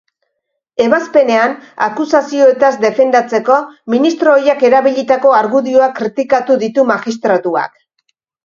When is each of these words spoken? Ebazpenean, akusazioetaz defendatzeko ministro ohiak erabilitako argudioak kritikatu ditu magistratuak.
Ebazpenean, 0.85 1.53
akusazioetaz 1.87 2.71
defendatzeko 2.85 3.57
ministro 3.95 4.33
ohiak 4.41 4.65
erabilitako 4.71 5.37
argudioak 5.43 5.97
kritikatu 6.01 6.61
ditu 6.65 6.91
magistratuak. 6.95 7.79